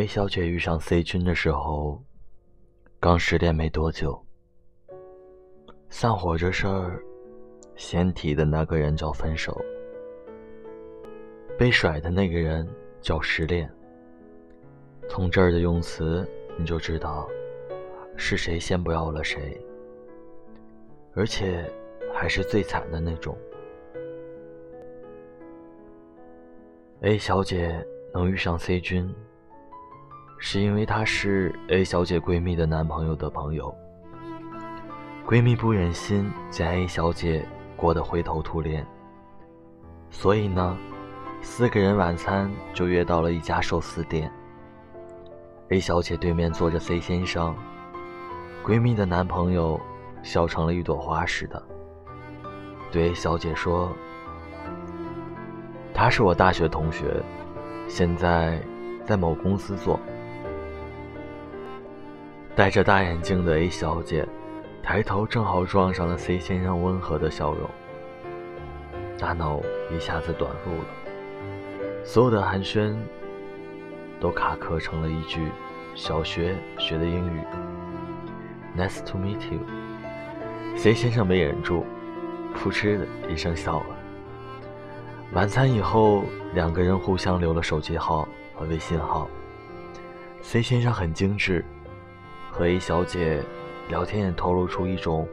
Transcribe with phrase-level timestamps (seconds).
[0.00, 2.02] A 小姐遇上 C 君的时候，
[2.98, 4.18] 刚失恋没多久。
[5.90, 7.04] 散伙这事儿，
[7.76, 9.54] 先提的那个人叫分手，
[11.58, 12.66] 被甩的那个人
[13.02, 13.70] 叫失恋。
[15.06, 16.26] 从这儿的用词，
[16.56, 17.28] 你就知道
[18.16, 19.60] 是谁先不要了谁，
[21.12, 21.70] 而且
[22.10, 23.36] 还是最惨的那种。
[27.02, 29.14] A 小姐能遇上 C 君。
[30.42, 33.72] 是因为他是 A 小姐闺蜜的男朋友的朋友，
[35.26, 38.84] 闺蜜不忍心见 A 小姐过得灰头土脸，
[40.08, 40.76] 所以呢，
[41.42, 44.32] 四个人晚餐就约到了一家寿司店。
[45.68, 47.54] A 小姐对面坐着 C 先生，
[48.64, 49.78] 闺蜜的男朋友
[50.22, 51.62] 笑成了一朵花似的，
[52.90, 53.92] 对 A 小姐说
[55.92, 57.22] ：“他是我大学同学，
[57.88, 58.58] 现在
[59.04, 60.00] 在某公司做。”
[62.56, 64.26] 戴着大眼镜的 A 小姐，
[64.82, 67.70] 抬头正好撞上了 C 先生温和的笑容，
[69.16, 72.94] 大脑一下子短路了，所有的寒暄
[74.20, 75.48] 都卡壳成了一句
[75.94, 77.40] 小学学的英语
[78.76, 79.60] ：“Nice to meet you。
[80.76, 81.84] ”C 先生没忍住，
[82.54, 83.86] 扑哧的一声笑了。
[85.32, 89.30] 晚餐以后，两个人互相留了手机号和微信号。
[90.42, 91.64] C 先生很精致。
[92.50, 93.42] 和 A 小姐
[93.88, 95.26] 聊天也透露出一种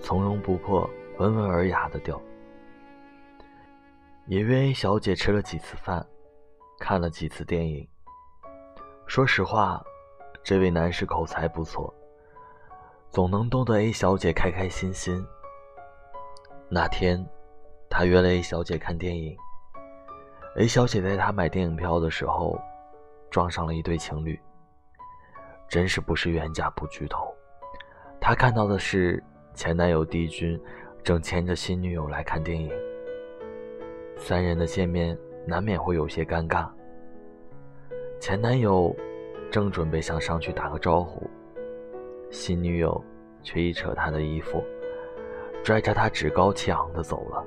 [0.00, 2.20] 从容不迫、温文尔雅的调。
[4.26, 6.04] 也约 A 小姐吃了几次饭，
[6.78, 7.86] 看了几次电影。
[9.06, 9.82] 说实话，
[10.42, 11.92] 这位男士口才不错，
[13.10, 15.24] 总能逗得 A 小姐开开心心。
[16.68, 17.24] 那天，
[17.90, 19.36] 他约了 A 小姐看电影。
[20.56, 22.58] A 小姐在他买电影票的时候，
[23.30, 24.40] 撞上了一对情侣。
[25.72, 27.34] 真是不是冤家不聚头，
[28.20, 29.24] 他看到的是
[29.54, 30.60] 前男友帝君
[31.02, 32.70] 正牵着新女友来看电影。
[34.18, 35.16] 三人的见面
[35.46, 36.68] 难免会有些尴尬。
[38.20, 38.94] 前男友
[39.50, 41.26] 正准备想上去打个招呼，
[42.30, 43.02] 新女友
[43.42, 44.62] 却一扯他的衣服，
[45.64, 47.42] 拽着他趾高气昂的走了。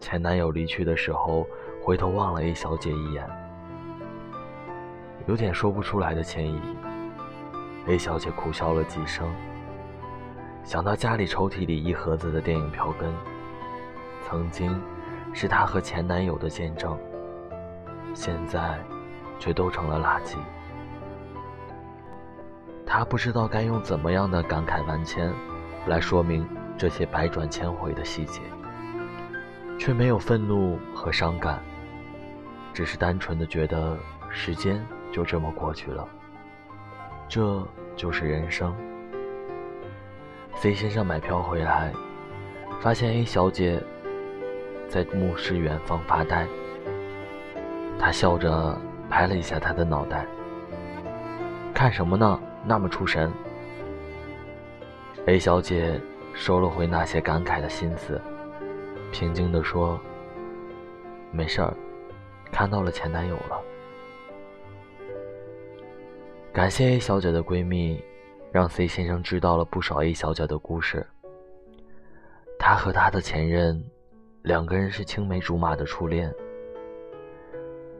[0.00, 1.46] 前男友离去的时候，
[1.80, 3.43] 回头望了 A 小姐一眼。
[5.26, 6.60] 有点说不出来的歉意。
[7.86, 9.30] A 小姐苦笑了几声，
[10.62, 13.12] 想到家里抽屉里一盒子的电影票根，
[14.22, 14.80] 曾经
[15.32, 16.98] 是她和前男友的见证，
[18.14, 18.78] 现在
[19.38, 20.36] 却都成了垃圾。
[22.86, 25.32] 她不知道该用怎么样的感慨万千
[25.86, 26.46] 来说明
[26.78, 28.40] 这些百转千回的细节，
[29.78, 31.62] 却没有愤怒和伤感，
[32.72, 33.98] 只是单纯的觉得
[34.30, 34.84] 时间。
[35.14, 36.08] 就这么过去了，
[37.28, 37.64] 这
[37.94, 38.74] 就是人生。
[40.56, 41.92] C 先生买票回来，
[42.80, 43.80] 发现 A 小姐
[44.88, 46.48] 在目视远方发呆。
[47.96, 48.76] 他笑着
[49.08, 50.26] 拍了一下她的脑袋
[51.72, 52.40] ：“看什么呢？
[52.64, 53.30] 那么出神。
[55.26, 56.00] ”A 小姐
[56.32, 58.20] 收了回那些感慨的心思，
[59.12, 59.96] 平静地说
[61.30, 61.72] ：“没事儿，
[62.50, 63.62] 看到了前男友了。”
[66.54, 68.00] 感谢 A 小姐的闺蜜，
[68.52, 71.04] 让 C 先生知道了不少 A 小姐的故事。
[72.60, 73.84] 她和她的前任，
[74.42, 76.32] 两个人是青梅竹马的初恋。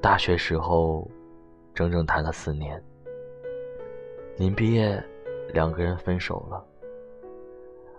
[0.00, 1.10] 大学时候，
[1.74, 2.80] 整整谈了四年。
[4.36, 5.02] 临毕业，
[5.52, 6.64] 两个人分手了。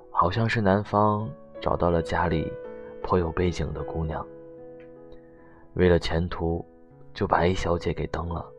[0.09, 1.29] 好像是男方
[1.59, 2.49] 找到了家里
[3.03, 4.25] 颇有背景的姑娘，
[5.73, 6.65] 为了前途，
[7.13, 8.49] 就把 A 小姐给蹬了。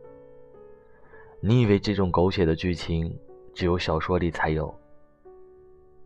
[1.39, 3.15] 你以为这种狗血的剧情
[3.53, 4.73] 只有小说里才有？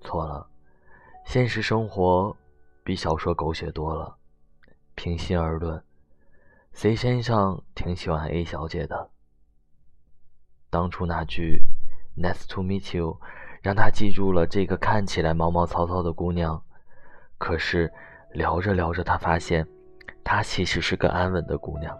[0.01, 0.45] 错了，
[1.25, 2.36] 现实生活
[2.83, 4.18] 比小说狗血多了。
[4.94, 5.81] 平心而论
[6.74, 9.10] ，C 先生挺喜欢 A 小姐的。
[10.69, 11.66] 当初那句
[12.18, 13.18] “Nice to meet you”
[13.63, 16.62] 让他记住了这个看起来毛毛糙糙的姑娘。
[17.38, 17.92] 可是
[18.34, 19.66] 聊着聊着，他发现
[20.24, 21.98] 她其实是个安稳的姑娘，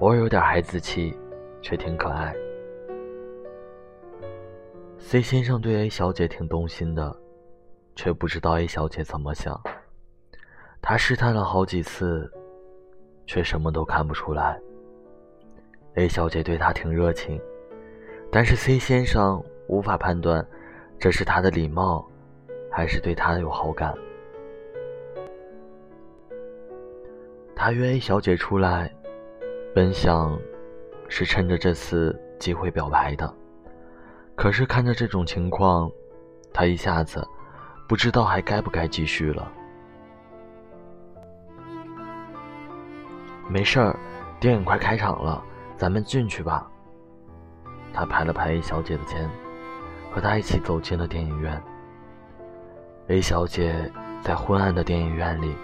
[0.00, 1.16] 偶尔有点孩子气。
[1.66, 2.32] 却挺可爱。
[4.98, 7.12] C 先生对 A 小姐挺动心的，
[7.96, 9.60] 却不知道 A 小姐怎么想。
[10.80, 12.32] 他试探了好几次，
[13.26, 14.56] 却什么都看不出来。
[15.94, 17.40] A 小姐对他挺热情，
[18.30, 20.46] 但是 C 先生无法判断，
[21.00, 22.08] 这是他的礼貌，
[22.70, 23.92] 还是对他有好感。
[27.56, 28.88] 他约 A 小姐出来，
[29.74, 30.38] 本想。
[31.08, 33.32] 是趁着这次机会表白的，
[34.34, 35.90] 可是看着这种情况，
[36.52, 37.26] 他一下子
[37.88, 39.50] 不知道还该不该继续了。
[43.48, 43.96] 没事儿，
[44.40, 45.42] 电影快开场了，
[45.76, 46.68] 咱们进去吧。
[47.92, 49.30] 他拍了拍 A 小姐的肩，
[50.10, 51.62] 和她一起走进了电影院。
[53.06, 55.54] A 小姐在昏暗的电影院里，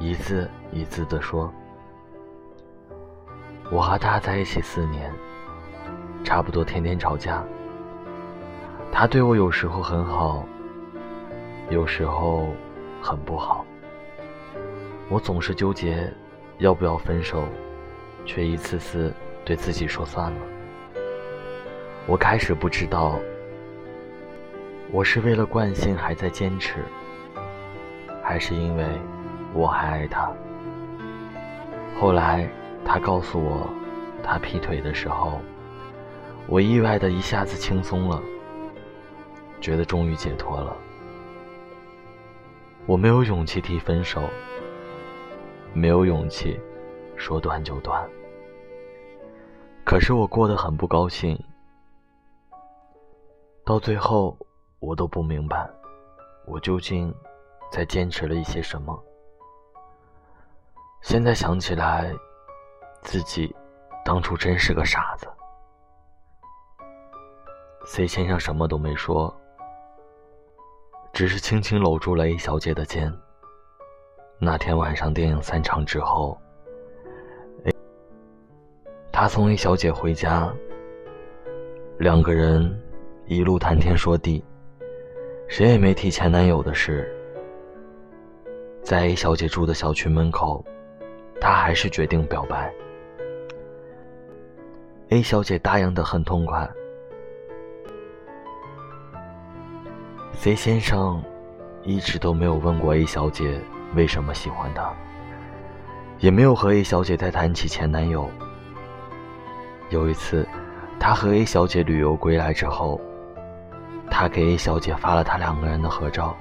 [0.00, 1.50] 一字一字地说
[3.72, 5.10] ：“我和他在一起四年，
[6.22, 7.42] 差不多天天吵架。
[8.92, 10.44] 他对我有时候很好，
[11.70, 12.48] 有时候
[13.00, 13.64] 很不好。
[15.08, 16.12] 我总是纠结。”
[16.58, 17.42] 要不要分手，
[18.24, 19.12] 却一次次
[19.44, 20.38] 对自己说算了。
[22.06, 23.18] 我开始不知道，
[24.92, 26.84] 我是为了惯性还在坚持，
[28.22, 28.86] 还是因为
[29.54, 30.30] 我还爱他。
[31.98, 32.48] 后来
[32.84, 33.68] 他告诉我
[34.22, 35.40] 他劈腿的时候，
[36.46, 38.22] 我意外的一下子轻松了，
[39.60, 40.76] 觉得终于解脱了。
[42.86, 44.22] 我没有勇气提分手。
[45.74, 46.60] 没有勇气
[47.16, 48.06] 说断就断，
[49.86, 51.34] 可是我过得很不高兴。
[53.64, 54.36] 到最后，
[54.80, 55.66] 我都不明白，
[56.46, 57.10] 我究竟
[57.70, 59.02] 在坚持了一些什么。
[61.00, 62.12] 现在想起来，
[63.02, 63.54] 自己
[64.04, 65.26] 当初真是个傻子。
[67.84, 69.34] C 先生什么都没说，
[71.12, 73.12] 只是轻轻搂住了 A 小姐的肩。
[74.38, 76.40] 那天晚上电影散场之后
[77.64, 77.72] ，A
[79.12, 80.52] 他送 A 小姐回家，
[81.98, 82.80] 两个人
[83.26, 84.44] 一路谈天说地，
[85.48, 87.12] 谁也没提前男友的事。
[88.82, 90.64] 在 A 小姐住的小区门口，
[91.40, 92.72] 他还是决定表白。
[95.12, 96.66] A 小姐答应的很痛快。
[100.32, 101.22] C 先生
[101.82, 103.60] 一直都没有问过 A 小姐。
[103.94, 104.90] 为什么喜欢他？
[106.18, 108.26] 也没有和 A 小姐再谈起前男友。
[109.90, 110.48] 有一次，
[110.98, 112.98] 他和 A 小姐旅游归来之后，
[114.10, 116.34] 他给 A 小姐发了他两个人的合照。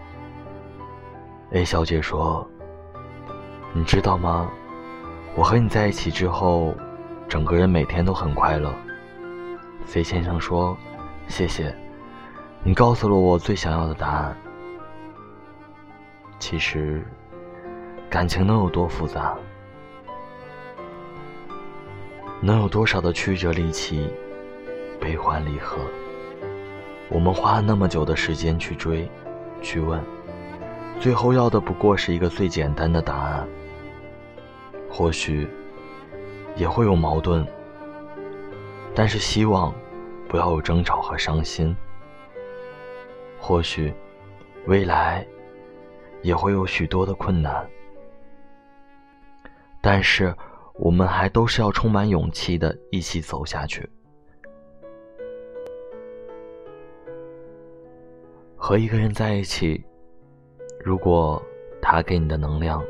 [1.51, 2.49] A 小姐说
[3.75, 4.49] ：“你知道吗？
[5.35, 6.73] 我和你在一起之后，
[7.31, 8.73] 整个人每天都很快乐。
[9.85, 10.77] ”C 先生说
[11.29, 11.73] ：“谢谢，
[12.61, 14.35] 你告诉了我最想要的答案。
[16.39, 17.01] 其实……”
[18.11, 19.37] 感情能有多复杂？
[22.41, 24.09] 能有多少的曲折离奇、
[24.99, 25.77] 悲欢离合？
[27.07, 29.09] 我们花了那么久的时间去追、
[29.61, 30.03] 去问，
[30.99, 33.47] 最后要的不过是一个最简单的答案。
[34.89, 35.47] 或许
[36.55, 37.45] 也会有矛盾，
[38.93, 39.73] 但是希望
[40.27, 41.75] 不要有争吵和伤心。
[43.39, 43.93] 或许
[44.67, 45.25] 未来
[46.21, 47.67] 也会有许多的困难。
[49.81, 50.33] 但是，
[50.75, 53.89] 我们还都是要充满勇气的，一起走下去。
[58.55, 59.83] 和一个人在一起，
[60.83, 61.41] 如果
[61.81, 62.83] 他给你的能量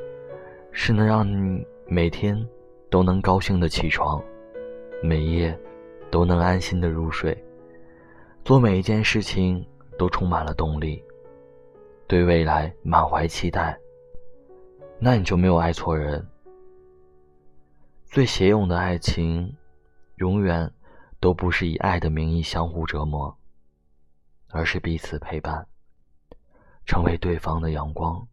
[0.74, 2.46] 是能让你每天
[2.92, 4.22] 都能高兴的起床，
[5.02, 5.58] 每夜
[6.12, 7.36] 都能安心的入睡，
[8.44, 9.66] 做每一件事情
[9.98, 11.02] 都充满了动力，
[12.06, 13.80] 对未来满怀期待，
[15.00, 16.28] 那你就没有爱错人。
[18.06, 19.56] 最邪勇的爱情，
[20.18, 20.70] 永远
[21.22, 23.34] 都不是以爱的名义相互折磨，
[24.50, 25.66] 而是彼此陪伴，
[26.86, 28.28] 成为对方的阳光。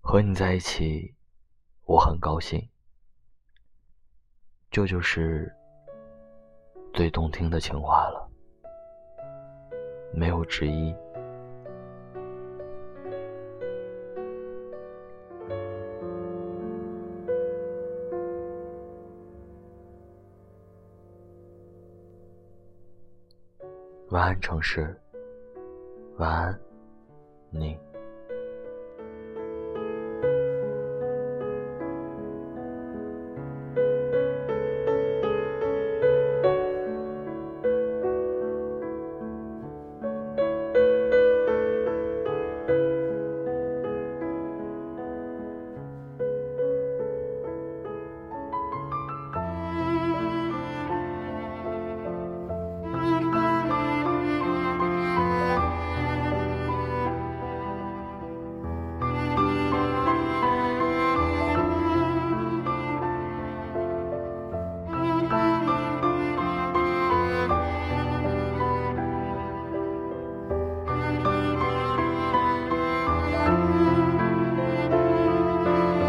[0.00, 1.14] 和你在一起，
[1.84, 2.68] 我很高兴。
[4.70, 5.50] 这就是
[6.92, 8.28] 最动听的情话了，
[10.12, 10.94] 没有之一。
[24.10, 24.94] 晚安，城市。
[26.18, 26.60] 晚安，
[27.50, 27.78] 你。